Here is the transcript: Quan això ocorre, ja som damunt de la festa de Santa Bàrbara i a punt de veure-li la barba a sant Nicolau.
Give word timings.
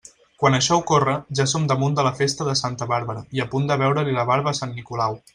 Quan 0.43 0.55
això 0.59 0.77
ocorre, 0.83 1.11
ja 1.39 1.43
som 1.51 1.67
damunt 1.71 1.99
de 1.99 2.05
la 2.07 2.13
festa 2.21 2.47
de 2.47 2.55
Santa 2.61 2.87
Bàrbara 2.95 3.23
i 3.39 3.43
a 3.45 3.49
punt 3.55 3.69
de 3.73 3.77
veure-li 3.83 4.17
la 4.21 4.25
barba 4.31 4.55
a 4.55 4.59
sant 4.61 4.73
Nicolau. 4.79 5.19